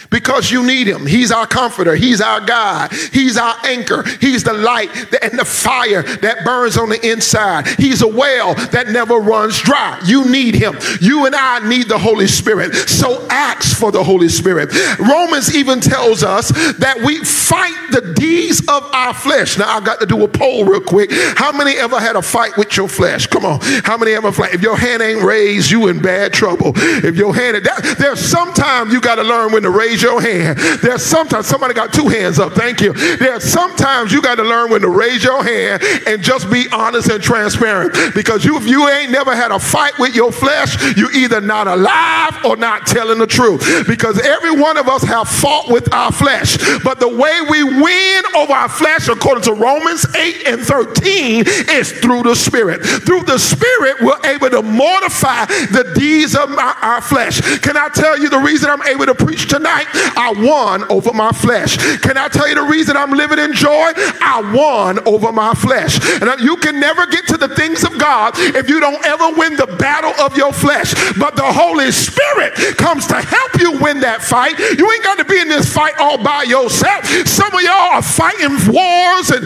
[0.10, 1.06] because you need him.
[1.06, 1.96] He's our comforter.
[1.96, 2.92] He's our God.
[2.92, 4.04] He's our anchor.
[4.20, 4.90] He's the light
[5.22, 7.68] and the fire that burns on the inside.
[7.68, 10.02] He's a well that never runs dry.
[10.06, 10.78] You need him.
[11.02, 12.74] You and I need the Holy Spirit.
[12.74, 14.70] So ask for the Holy Spirit.
[15.00, 19.58] Romans even tells us that we fight the deeds of our flesh.
[19.58, 21.12] Now I got to do a poll real quick.
[21.12, 23.28] How many ever had a fight with your flesh?
[23.28, 23.60] Come on.
[23.84, 24.54] How many ever fight?
[24.54, 26.74] If your hand ain't raised, you in bad trouble.
[26.76, 30.22] If your hand, that, there's sometimes you got to learn when to raise raise your
[30.22, 30.58] hand.
[30.82, 32.54] There's sometimes somebody got two hands up.
[32.54, 32.94] Thank you.
[32.94, 37.10] There's sometimes you got to learn when to raise your hand and just be honest
[37.10, 37.94] and transparent.
[38.16, 41.68] Because you, if you ain't never had a fight with your flesh, you either not
[41.68, 43.88] alive or not telling the truth.
[43.88, 46.58] Because every one of us have fought with our flesh.
[46.84, 51.92] But the way we win over our flesh, according to Romans 8 and 13, is
[51.92, 52.84] through the Spirit.
[52.84, 57.42] Through the Spirit, we're able to mortify the deeds of our, our flesh.
[57.60, 59.89] Can I tell you the reason I'm able to preach tonight?
[59.94, 61.78] I won over my flesh.
[62.00, 63.92] Can I tell you the reason I'm living in joy?
[64.22, 66.00] I won over my flesh.
[66.22, 69.56] And you can never get to the things of God if you don't ever win
[69.56, 70.94] the battle of your flesh.
[71.18, 74.58] But the Holy Spirit comes to help you win that fight.
[74.60, 77.06] You ain't got to be in this fight all by yourself.
[77.28, 79.46] Some of y'all are fighting wars and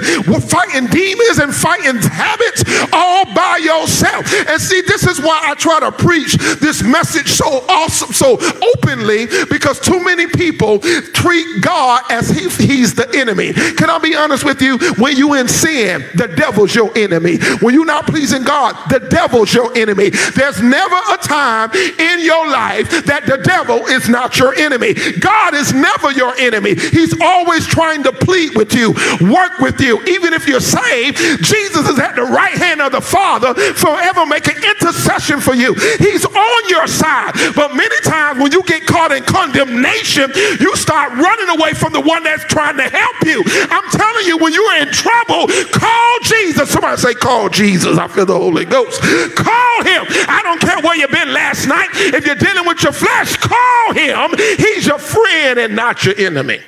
[0.49, 4.25] fighting demons and fighting habits all by yourself.
[4.47, 8.37] And see, this is why I try to preach this message so awesome, so
[8.75, 13.53] openly, because too many people treat God as if he's the enemy.
[13.53, 14.77] Can I be honest with you?
[14.97, 17.37] When you in sin, the devil's your enemy.
[17.61, 20.09] When you're not pleasing God, the devil's your enemy.
[20.09, 24.93] There's never a time in your life that the devil is not your enemy.
[25.19, 26.75] God is never your enemy.
[26.75, 28.91] He's always trying to plead with you,
[29.21, 30.01] work with you.
[30.07, 34.57] Even if you're saved, Jesus is at the right hand of the Father, forever making
[34.57, 35.73] intercession for you.
[35.99, 37.33] He's on your side.
[37.55, 40.22] But many times when you get caught in condemnation,
[40.59, 43.43] you start running away from the one that's trying to help you.
[43.69, 46.69] I'm telling you, when you're in trouble, call Jesus.
[46.69, 47.97] Somebody say, Call Jesus.
[47.97, 49.01] I feel the Holy Ghost.
[49.35, 50.05] Call him.
[50.27, 51.89] I don't care where you've been last night.
[51.93, 54.31] If you're dealing with your flesh, call him.
[54.57, 56.59] He's your friend and not your enemy.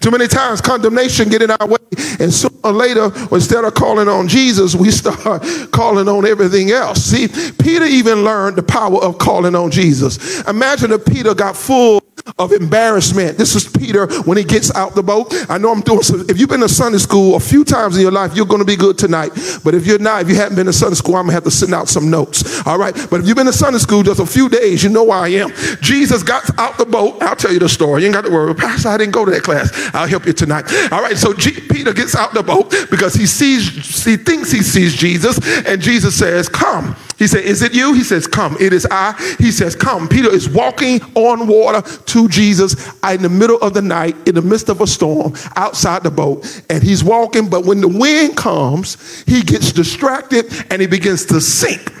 [0.00, 1.76] Too many times condemnation get in our way,
[2.18, 7.04] and sooner or later, instead of calling on Jesus, we start calling on everything else.
[7.04, 7.28] See,
[7.62, 10.40] Peter even learned the power of calling on Jesus.
[10.48, 12.00] Imagine if Peter got full
[12.38, 13.38] of embarrassment.
[13.38, 15.32] This is Peter when he gets out the boat.
[15.48, 16.28] I know I'm doing some.
[16.28, 18.66] If you've been to Sunday school a few times in your life, you're going to
[18.66, 19.32] be good tonight.
[19.64, 21.44] But if you're not, if you haven't been to Sunday school, I'm going to have
[21.44, 22.66] to send out some notes.
[22.66, 22.94] All right.
[23.10, 25.28] But if you've been to Sunday school just a few days, you know where I
[25.28, 25.50] am.
[25.80, 27.22] Jesus got out the boat.
[27.22, 28.02] I'll tell you the story.
[28.02, 28.54] You ain't got to worry.
[28.54, 29.70] Pastor, I didn't go to that class.
[29.94, 30.64] I'll help you tonight.
[30.92, 31.16] All right.
[31.16, 35.38] So G- Peter gets out the boat because he sees, he thinks he sees Jesus,
[35.66, 36.96] and Jesus says, Come.
[37.20, 37.92] He said, Is it you?
[37.92, 38.56] He says, Come.
[38.58, 39.12] It is I.
[39.38, 40.08] He says, Come.
[40.08, 44.42] Peter is walking on water to Jesus in the middle of the night, in the
[44.42, 46.62] midst of a storm, outside the boat.
[46.70, 51.42] And he's walking, but when the wind comes, he gets distracted and he begins to
[51.42, 51.92] sink.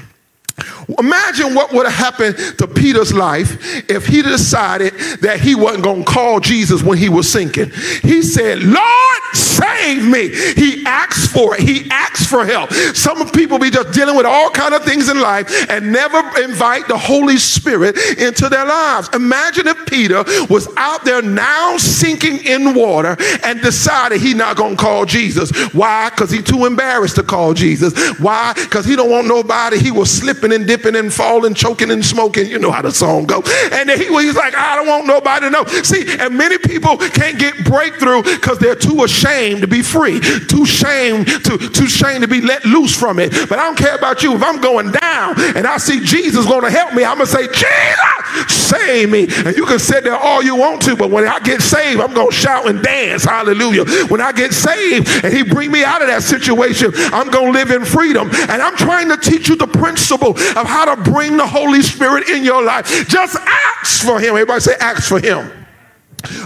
[0.98, 6.04] Imagine what would have happened to Peter's life if he decided that he wasn't going
[6.04, 7.70] to call Jesus when he was sinking.
[8.02, 9.20] He said, Lord,
[9.60, 10.28] save me.
[10.54, 11.60] He asks for it.
[11.60, 12.72] He asked for help.
[12.72, 16.88] Some people be just dealing with all kind of things in life and never invite
[16.88, 19.08] the Holy Spirit into their lives.
[19.14, 24.76] Imagine if Peter was out there now sinking in water and decided he not to
[24.76, 25.50] call Jesus.
[25.72, 26.10] Why?
[26.10, 27.92] Because he too embarrassed to call Jesus.
[28.18, 28.52] Why?
[28.54, 29.78] Because he don't want nobody.
[29.78, 32.46] He was slipping and dipping and falling, choking and smoking.
[32.46, 33.44] You know how the song goes.
[33.72, 35.64] And then he, was like, I don't want nobody to know.
[35.82, 40.64] See, and many people can't get breakthrough because they're too ashamed to be free, too
[40.64, 43.30] shame to too ashamed to be let loose from it.
[43.48, 44.34] But I don't care about you.
[44.34, 47.46] If I'm going down and I see Jesus going to help me, I'm gonna say,
[47.46, 49.28] Jesus, save me.
[49.44, 52.14] And you can sit there all you want to, but when I get saved, I'm
[52.14, 53.24] gonna shout and dance.
[53.24, 53.84] Hallelujah.
[54.06, 57.70] When I get saved and He bring me out of that situation, I'm gonna live
[57.70, 58.30] in freedom.
[58.32, 62.28] And I'm trying to teach you the principle of how to bring the Holy Spirit
[62.28, 63.08] in your life.
[63.08, 64.30] Just ask for Him.
[64.30, 65.59] Everybody say, ask for Him.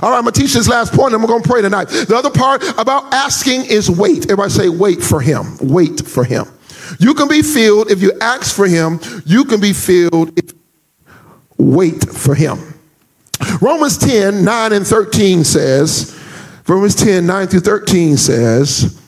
[0.03, 1.87] All right, I'm gonna teach this last point and we're gonna pray tonight.
[1.87, 4.25] The other part about asking is wait.
[4.25, 5.57] Everybody say, wait for Him.
[5.61, 6.47] Wait for Him.
[6.99, 9.01] You can be filled if you ask for Him.
[9.25, 10.53] You can be filled if
[11.59, 12.59] wait for Him.
[13.61, 16.19] Romans 10 9 and 13 says,
[16.67, 19.01] Romans 10 9 through 13 says,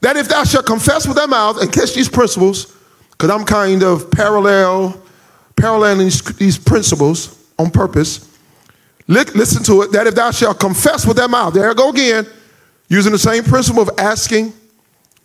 [0.00, 2.74] that if thou shalt confess with thy mouth and catch these principles,
[3.12, 5.00] because I'm kind of parallel,
[5.56, 8.26] paralleling these, these principles on purpose.
[9.10, 9.92] Listen to it.
[9.92, 12.26] That if thou shalt confess with thy mouth, there I go again,
[12.88, 14.52] using the same principle of asking,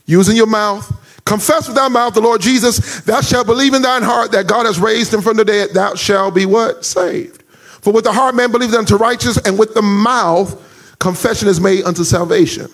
[0.06, 0.92] using your mouth.
[1.24, 4.66] Confess with thy mouth the Lord Jesus, thou shalt believe in thine heart that God
[4.66, 6.86] has raised him from the dead, thou shalt be what?
[6.86, 7.42] Saved.
[7.82, 10.62] For with the heart man believeth unto righteousness, and with the mouth
[11.00, 12.68] confession is made unto salvation.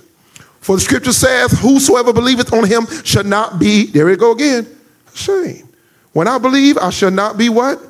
[0.59, 4.67] For the scripture saith, Whosoever believeth on him shall not be, there we go again,
[5.13, 5.67] ashamed.
[6.13, 7.81] When I believe, I shall not be what?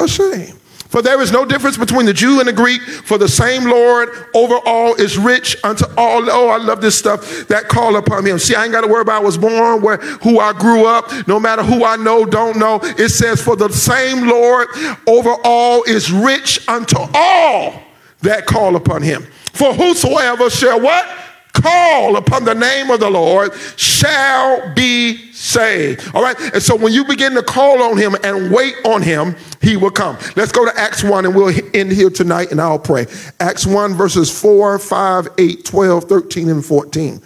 [0.00, 0.58] Ashamed.
[0.94, 4.10] For there is no difference between the Jew and the Greek, for the same Lord
[4.32, 6.30] over all is rich unto all.
[6.30, 8.38] Oh, I love this stuff that call upon him.
[8.38, 11.10] See, I ain't got to worry about I was born, where who I grew up,
[11.26, 12.78] no matter who I know, don't know.
[12.80, 14.68] It says, For the same Lord
[15.08, 17.82] over all is rich unto all
[18.20, 19.26] that call upon him.
[19.52, 21.23] For whosoever shall what?
[21.54, 26.14] Call upon the name of the Lord shall be saved.
[26.14, 26.38] All right.
[26.52, 29.90] And so when you begin to call on him and wait on him, he will
[29.90, 30.18] come.
[30.36, 33.06] Let's go to Acts 1 and we'll end here tonight and I'll pray.
[33.40, 37.22] Acts 1 verses 4, 5, 8, 12, 13, and 14.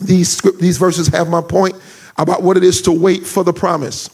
[0.00, 1.76] These, these verses have my point
[2.18, 4.10] about what it is to wait for the promise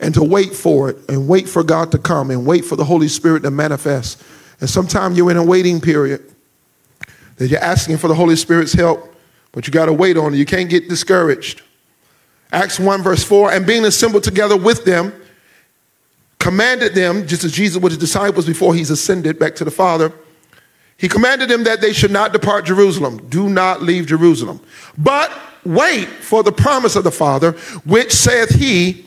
[0.00, 2.84] and to wait for it and wait for God to come and wait for the
[2.84, 4.22] Holy Spirit to manifest.
[4.60, 6.32] And sometimes you're in a waiting period
[7.42, 9.14] that you're asking for the Holy Spirit's help,
[9.50, 10.36] but you got to wait on it.
[10.36, 11.60] You can't get discouraged.
[12.52, 15.12] Acts 1, verse 4 and being assembled together with them,
[16.38, 20.12] commanded them, just as Jesus with his disciples before he's ascended back to the Father,
[20.96, 23.26] he commanded them that they should not depart Jerusalem.
[23.28, 24.60] Do not leave Jerusalem,
[24.96, 25.32] but
[25.64, 27.52] wait for the promise of the Father,
[27.84, 29.06] which saith he,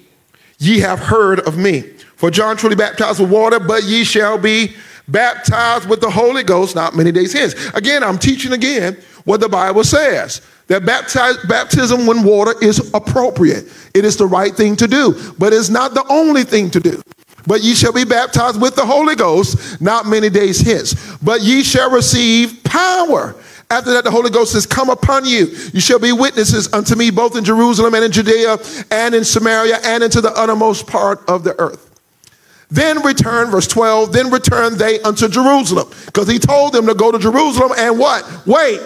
[0.58, 1.82] Ye have heard of me.
[2.16, 4.76] For John truly baptized with water, but ye shall be
[5.08, 7.54] baptized with the Holy Ghost not many days hence.
[7.74, 13.66] Again, I'm teaching again what the Bible says that baptize, baptism when water is appropriate.
[13.94, 17.02] It is the right thing to do, but it's not the only thing to do.
[17.48, 21.16] But ye shall be baptized with the Holy Ghost not many days hence.
[21.18, 23.36] But ye shall receive power.
[23.70, 25.48] After that, the Holy Ghost has come upon you.
[25.74, 28.58] You shall be witnesses unto me both in Jerusalem and in Judea
[28.92, 31.85] and in Samaria and into the uttermost part of the earth.
[32.76, 35.90] Then return, verse 12, then return they unto Jerusalem.
[36.08, 38.46] Because he told them to go to Jerusalem and what?
[38.46, 38.82] Wait.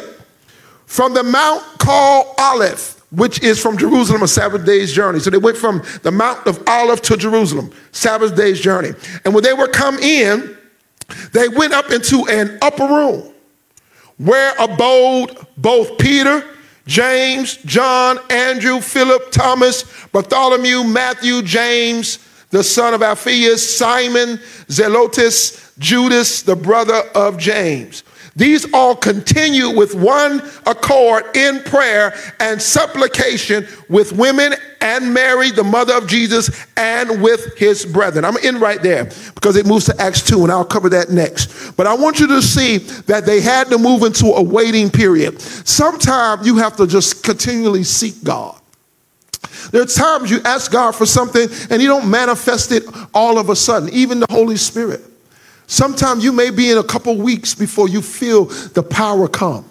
[0.86, 5.20] From the mount called Olive, which is from Jerusalem a Sabbath day's journey.
[5.20, 8.92] So they went from the Mount of Olive to Jerusalem, Sabbath day's journey.
[9.26, 10.56] And when they were come in,
[11.34, 13.34] they went up into an upper room
[14.18, 16.46] where abode both Peter,
[16.86, 22.20] James, John, Andrew, Philip, Thomas, Bartholomew, Matthew, James,
[22.50, 24.38] the son of Alphaeus, Simon,
[24.68, 28.04] Zelotes, Judas, the brother of James.
[28.36, 35.64] These all continue with one accord in prayer and supplication with women and Mary, the
[35.64, 38.24] mother of Jesus, and with his brethren.
[38.24, 41.72] I'm in right there because it moves to Acts 2, and I'll cover that next.
[41.76, 45.42] But I want you to see that they had to move into a waiting period.
[45.42, 48.59] Sometimes you have to just continually seek God.
[49.72, 52.84] There are times you ask God for something and He don't manifest it
[53.14, 55.02] all of a sudden, even the Holy Spirit.
[55.68, 59.66] Sometimes you may be in a couple weeks before you feel the power come.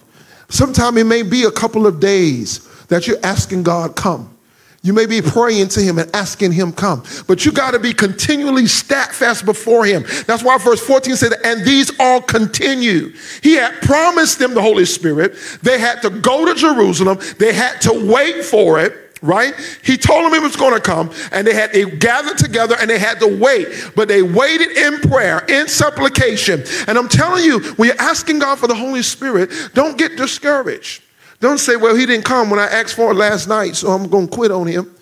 [0.49, 4.35] Sometimes it may be a couple of days that you're asking God come.
[4.83, 7.93] You may be praying to him and asking him come, but you got to be
[7.93, 10.05] continually steadfast before him.
[10.27, 13.13] That's why verse 14 said, and these all continue.
[13.43, 15.35] He had promised them the Holy Spirit.
[15.63, 17.19] They had to go to Jerusalem.
[17.39, 19.55] They had to wait for it right?
[19.83, 22.89] He told them he was going to come, and they had they gathered together and
[22.89, 26.63] they had to wait, but they waited in prayer, in supplication.
[26.87, 31.03] And I'm telling you, when you're asking God for the Holy Spirit, don't get discouraged.
[31.41, 34.09] Don't say, "Well, he didn't come when I asked for it last night, so I'm
[34.09, 34.95] going to quit on him."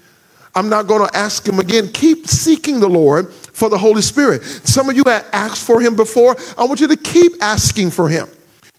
[0.54, 1.88] I'm not going to ask him again.
[1.92, 4.42] Keep seeking the Lord for the Holy Spirit.
[4.42, 6.34] Some of you have asked for him before.
[6.56, 8.26] I want you to keep asking for him.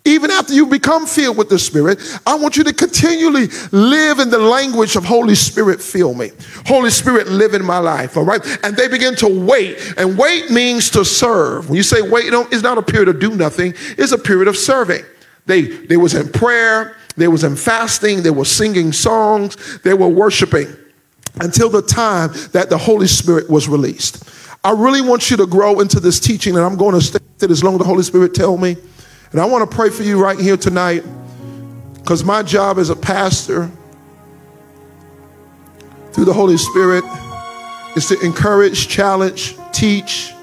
[0.06, 4.30] Even after you become filled with the Spirit, I want you to continually live in
[4.30, 6.32] the language of Holy Spirit, fill me.
[6.66, 8.42] Holy Spirit, live in my life, all right?
[8.64, 9.78] And they begin to wait.
[9.98, 11.70] And wait means to serve.
[11.70, 14.56] When you say wait, it's not a period of do nothing, it's a period of
[14.56, 15.04] serving.
[15.46, 20.08] They, they was in prayer, they was in fasting, they were singing songs, they were
[20.10, 20.68] worshiping
[21.42, 24.24] until the time that the Holy Spirit was released.
[24.64, 27.50] I really want you to grow into this teaching, and I'm going to stay to
[27.50, 28.76] as long as the Holy Spirit tell me.
[29.32, 31.04] And I want to pray for you right here tonight
[31.96, 33.70] because my job as a pastor
[36.14, 37.04] through the Holy Spirit
[37.96, 40.34] is to encourage, challenge, teach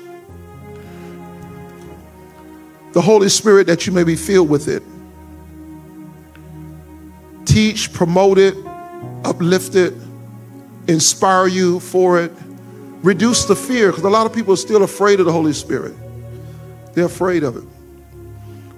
[2.92, 4.82] the Holy Spirit that you may be filled with it.
[7.46, 8.54] Teach, promote it,
[9.24, 9.94] uplift it,
[10.86, 12.32] inspire you for it,
[13.02, 15.94] reduce the fear because a lot of people are still afraid of the Holy Spirit.
[16.92, 17.64] They're afraid of it.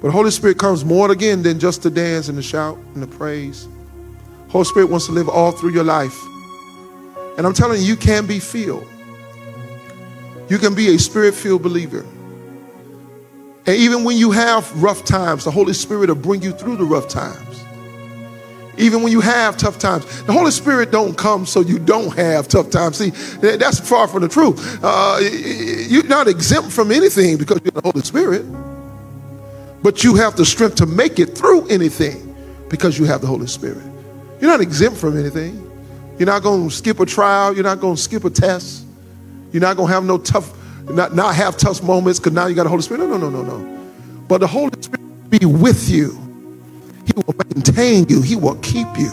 [0.07, 3.19] But Holy Spirit comes more again than just to dance and to shout and to
[3.19, 3.67] praise.
[4.51, 6.17] Holy Spirit wants to live all through your life.
[7.37, 8.87] And I'm telling you, you can be filled.
[10.49, 12.07] You can be a spirit filled believer.
[13.67, 16.85] And even when you have rough times, the Holy Spirit will bring you through the
[16.85, 17.65] rough times.
[18.79, 22.47] Even when you have tough times, the Holy Spirit don't come so you don't have
[22.47, 22.99] tough times.
[22.99, 24.79] See, that's far from the truth.
[24.85, 25.19] Uh,
[25.89, 28.47] you're not exempt from anything because you're the Holy Spirit.
[29.87, 32.35] But you have the strength to make it through anything
[32.69, 33.85] because you have the Holy Spirit.
[34.41, 35.63] You're not exempt from anything.
[36.19, 37.55] You're not going to skip a trial.
[37.55, 38.85] You're not going to skip a test.
[39.53, 40.53] You're not going to have no tough,
[40.91, 42.99] not, not have tough moments because now you got the Holy Spirit.
[42.99, 43.93] No, no, no, no, no.
[44.27, 46.19] But the Holy Spirit will be with you.
[47.07, 48.23] He will maintain you.
[48.23, 49.13] He will keep you.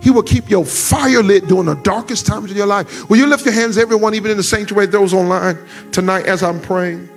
[0.00, 3.10] He will keep your fire lit during the darkest times of your life.
[3.10, 5.58] Will you lift your hands, everyone, even in the sanctuary, those online
[5.90, 7.08] tonight as I'm praying?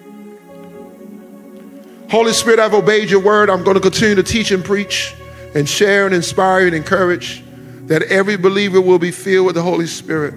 [2.10, 3.50] Holy Spirit, I've obeyed your word.
[3.50, 5.14] I'm going to continue to teach and preach
[5.54, 7.44] and share and inspire and encourage
[7.88, 10.34] that every believer will be filled with the Holy Spirit.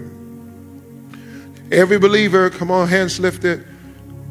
[1.71, 3.64] Every believer, come on, hands lifted.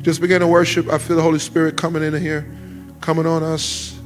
[0.02, 0.90] Just begin to worship.
[0.90, 2.46] I feel the Holy Spirit coming in here,
[3.00, 3.98] coming on us,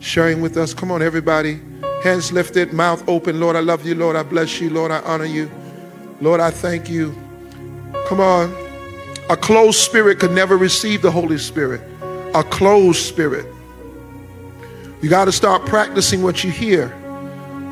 [0.00, 0.74] sharing with us.
[0.74, 1.60] Come on, everybody.
[2.04, 3.40] Hands lifted, mouth open.
[3.40, 3.94] Lord, I love you.
[3.94, 4.68] Lord, I bless you.
[4.68, 5.50] Lord, I honor you.
[6.20, 7.14] Lord, I thank you.
[8.06, 8.54] Come on.
[9.30, 11.80] A closed spirit could never receive the Holy Spirit
[12.34, 13.46] a closed spirit.
[15.02, 16.92] You got to start practicing what you hear.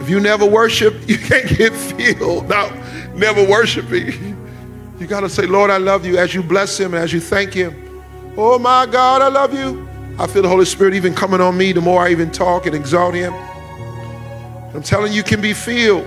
[0.00, 2.48] If you never worship, you can't get filled.
[2.48, 2.68] Now,
[3.14, 4.36] never worshiping.
[4.98, 7.20] You got to say, Lord, I love you as you bless him and as you
[7.20, 7.74] thank him.
[8.36, 9.88] Oh my God, I love you.
[10.18, 12.74] I feel the Holy Spirit even coming on me the more I even talk and
[12.74, 13.32] exalt him.
[14.74, 16.06] I'm telling you, you can be filled.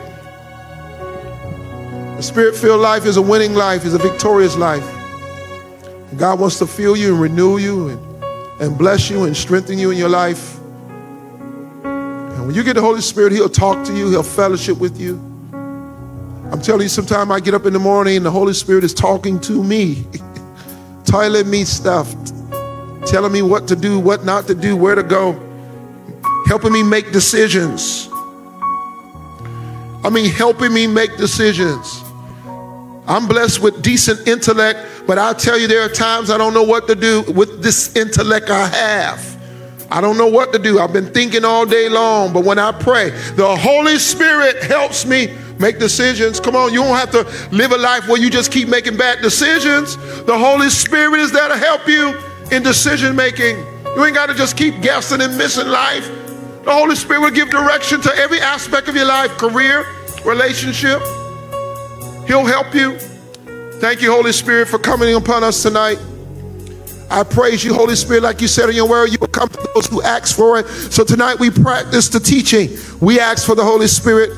[2.18, 4.88] A spirit filled life is a winning life, is a victorious life.
[6.18, 8.13] God wants to fill you and renew you and
[8.60, 10.58] and bless you and strengthen you in your life.
[11.84, 15.16] And when you get the Holy Spirit, He'll talk to you, He'll fellowship with you.
[16.52, 18.94] I'm telling you, sometimes I get up in the morning and the Holy Spirit is
[18.94, 20.06] talking to me,
[21.06, 22.14] telling me stuff,
[23.06, 25.34] telling me what to do, what not to do, where to go,
[26.46, 28.08] helping me make decisions.
[30.06, 32.03] I mean, helping me make decisions.
[33.08, 36.64] I'm blessed with decent intellect, but I'll tell you, there are times I don't know
[36.64, 39.34] what to do with this intellect I have.
[39.92, 40.80] I don't know what to do.
[40.80, 45.34] I've been thinking all day long, but when I pray, the Holy Spirit helps me
[45.60, 46.40] make decisions.
[46.40, 49.22] Come on, you don't have to live a life where you just keep making bad
[49.22, 49.98] decisions.
[50.24, 52.18] The Holy Spirit is there to help you
[52.52, 53.58] in decision making.
[53.96, 56.08] You ain't got to just keep guessing and missing life.
[56.64, 59.86] The Holy Spirit will give direction to every aspect of your life career,
[60.26, 61.02] relationship.
[62.28, 62.98] He'll help you.
[63.80, 66.00] Thank you, Holy Spirit, for coming upon us tonight.
[67.10, 69.70] I praise you, Holy Spirit, like you said in your word, you will come to
[69.76, 70.68] those who ask for it.
[70.68, 72.70] So tonight we practice the teaching.
[73.02, 74.32] We ask for the Holy Spirit.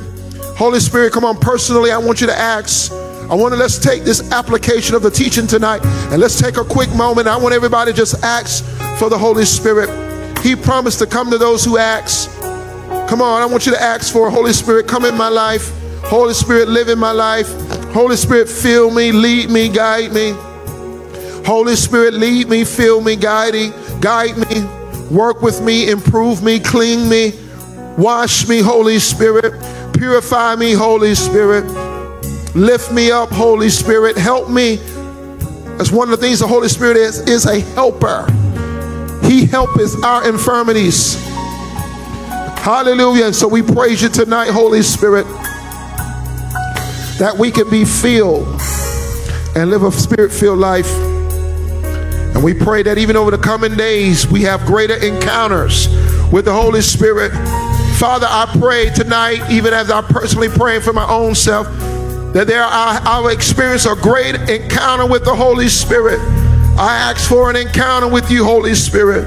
[0.58, 2.92] Holy Spirit, come on, personally, I want you to ask.
[2.92, 6.64] I want to let's take this application of the teaching tonight and let's take a
[6.64, 7.28] quick moment.
[7.28, 8.64] I want everybody to just ask
[9.00, 9.90] for the Holy Spirit.
[10.40, 12.30] He promised to come to those who ask.
[13.08, 15.72] Come on, I want you to ask for Holy Spirit, come in my life.
[16.04, 17.50] Holy Spirit, live in my life.
[17.96, 20.34] Holy Spirit, fill me, lead me, guide me.
[21.46, 23.72] Holy Spirit, lead me, fill me, guide me,
[24.02, 24.66] guide me,
[25.10, 27.32] work with me, improve me, clean me,
[27.98, 29.54] wash me, Holy Spirit,
[29.94, 31.64] purify me, Holy Spirit,
[32.54, 34.76] lift me up, Holy Spirit, help me.
[35.78, 38.28] That's one of the things the Holy Spirit is, is a helper.
[39.26, 41.16] He helps our infirmities.
[42.60, 43.28] Hallelujah.
[43.28, 45.26] And so we praise you tonight, Holy Spirit
[47.20, 48.46] that we can be filled
[49.56, 50.92] and live a spirit filled life.
[52.36, 55.88] And we pray that even over the coming days, we have greater encounters
[56.32, 57.32] with the Holy Spirit.
[57.98, 61.68] Father, I pray tonight, even as I'm personally praying for my own self,
[62.34, 66.20] that there I, I will experience a great encounter with the Holy Spirit.
[66.78, 69.26] I ask for an encounter with you, Holy Spirit.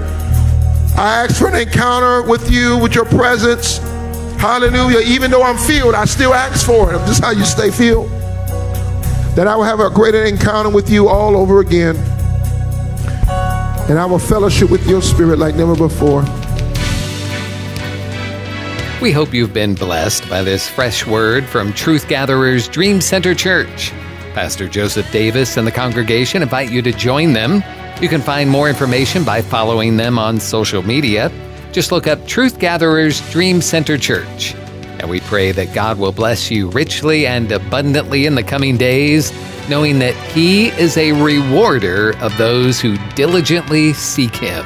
[0.99, 3.80] I ask for an encounter with you, with your presence.
[4.39, 5.01] Hallelujah.
[5.01, 6.99] Even though I'm filled, I still ask for it.
[6.99, 8.09] This is how you stay filled.
[9.34, 11.97] That I will have a greater encounter with you all over again.
[13.89, 16.22] And I will fellowship with your spirit like never before.
[19.03, 23.91] We hope you've been blessed by this fresh word from Truth Gatherers Dream Center Church.
[24.34, 27.62] Pastor Joseph Davis and the congregation invite you to join them.
[28.01, 31.28] You can find more information by following them on social media
[31.72, 34.54] just look up Truth Gatherers Dream Center Church.
[35.00, 39.32] And we pray that God will bless you richly and abundantly in the coming days,
[39.68, 44.64] knowing that He is a rewarder of those who diligently seek Him.